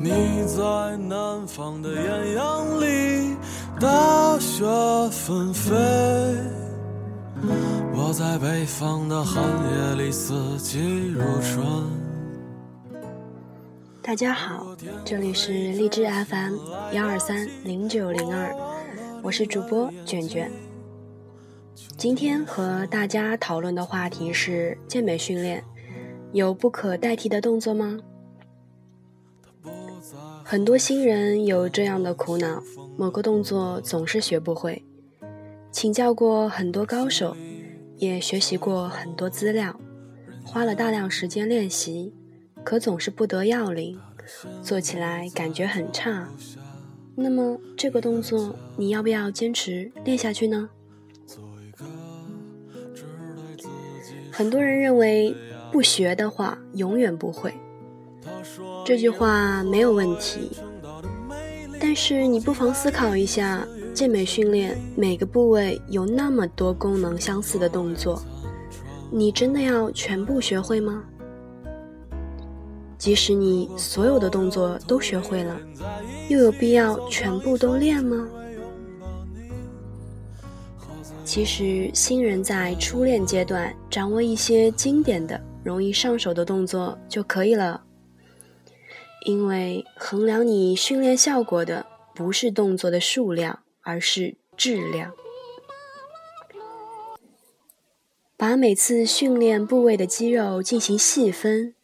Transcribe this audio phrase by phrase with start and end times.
[0.00, 0.10] 你
[0.44, 3.36] 在南方的艳阳里，
[3.80, 4.64] 大雪
[5.12, 5.72] 纷飞；
[7.94, 11.64] 我在北方的寒夜里，四季如春。
[14.02, 16.56] 大家好，这里是荔枝 FM
[16.90, 18.52] 幺二三零九零二，
[19.22, 20.50] 我是主播卷卷。
[21.96, 25.62] 今天和大家讨论的话题是健美训练，
[26.32, 27.96] 有不可代替的动作吗？
[30.54, 32.62] 很多新人有这样的苦恼：
[32.96, 34.84] 某个动作总是学不会，
[35.72, 37.36] 请教过很多高手，
[37.96, 39.76] 也学习过很多资料，
[40.44, 42.14] 花了大量时间练习，
[42.62, 43.98] 可总是不得要领，
[44.62, 46.28] 做起来感觉很差。
[47.16, 50.70] 那么这个动作你要不要坚持练下去呢？
[54.30, 55.34] 很多人认为
[55.72, 57.52] 不学的话永远不会。
[58.84, 60.50] 这句话没有问题，
[61.80, 68.22] 但是你不妨思考一下：健美训练每个部位有那么多功能相似的动作，
[69.10, 71.02] 你真的要全部学会吗？
[72.98, 75.58] 即使你所有的动作都学会了，
[76.28, 78.26] 又有必要全部都练吗？
[81.24, 87.80] 其实，新人在初练阶段掌握一些经典的、容易上手的动作就可以了。
[89.24, 95.12] 因为衡量你训练效果的不是动作的数量，而是质量。
[98.36, 101.74] 把每次训练部位的肌肉进行细分，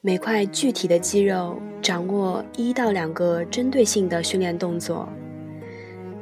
[0.00, 5.08] 每块具体的肌肉掌握一到两个针对性的训练动作，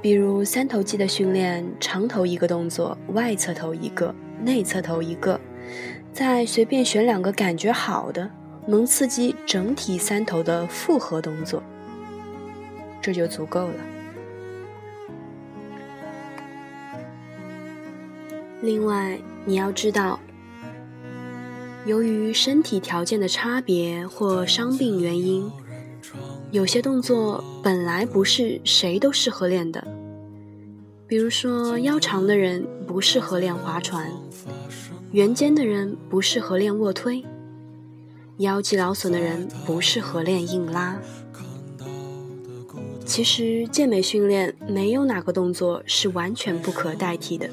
[0.02, 5.40] 比如三头肌的训练，长头一个动作，外侧头一个，内侧头一个，
[6.12, 8.30] 再随便选两个感觉好的。
[8.66, 11.62] 能刺激整体三头的复合动作，
[13.00, 13.74] 这就足够了。
[18.60, 20.20] 另外，你要知道，
[21.84, 25.50] 由于身体条件的差别或伤病原因，
[26.52, 29.84] 有些动作本来不是谁都适合练的。
[31.08, 34.08] 比如说，腰长的人不适合练划船，
[35.10, 37.24] 圆肩的人不适合练卧推。
[38.38, 40.98] 腰肌劳损的人不适合练硬拉。
[43.04, 47.48] 其实健美训练没有哪个动作是完全不可代替的，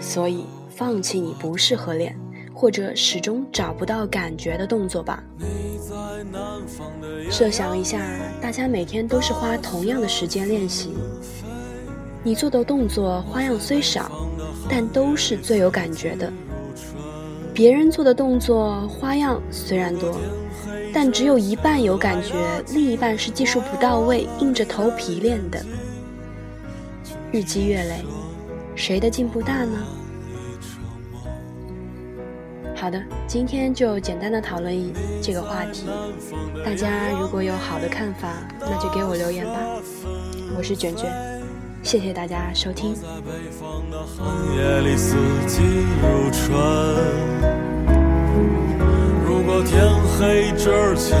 [0.00, 2.18] 所以放弃你不适合练
[2.52, 5.22] 或者始终找不到感觉的动作吧。
[7.30, 8.04] 设想一下，
[8.42, 10.92] 大家每天都是花同样的时间练习，
[12.22, 14.28] 你做的动作花样虽少，
[14.68, 16.30] 但都是最有感觉的。
[17.58, 20.16] 别人做的动作花样虽然多，
[20.94, 22.36] 但只有一半有感觉，
[22.72, 25.60] 另一半是技术不到位，硬着头皮练的。
[27.32, 28.04] 日积月累，
[28.76, 29.76] 谁的进步大呢？
[32.76, 34.72] 好的，今天就简单的讨论
[35.20, 35.86] 这个话题。
[36.64, 39.58] 大家如果有好的看法，那就给我留言吧。
[40.56, 41.10] 我是卷卷，
[41.82, 42.94] 谢谢大家收听。
[49.64, 49.84] 天
[50.18, 51.18] 黑之前，